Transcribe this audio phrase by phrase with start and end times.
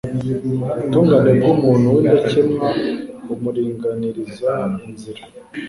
[0.71, 2.67] Ubutungane bw’umuntu w’indakemwa
[3.25, 4.51] bumuringaniriza
[4.87, 5.23] inzira